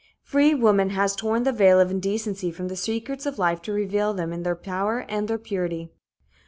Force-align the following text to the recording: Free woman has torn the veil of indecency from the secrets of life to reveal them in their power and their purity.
Free 0.23 0.55
woman 0.55 0.89
has 0.89 1.15
torn 1.15 1.43
the 1.43 1.51
veil 1.51 1.79
of 1.79 1.91
indecency 1.91 2.49
from 2.49 2.69
the 2.69 2.75
secrets 2.75 3.27
of 3.27 3.37
life 3.37 3.61
to 3.61 3.71
reveal 3.71 4.15
them 4.15 4.33
in 4.33 4.41
their 4.41 4.55
power 4.55 5.05
and 5.07 5.27
their 5.27 5.37
purity. 5.37 5.91